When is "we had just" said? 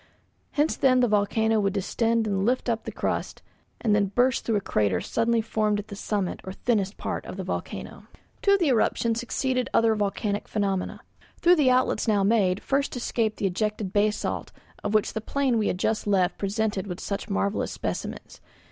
15.59-16.07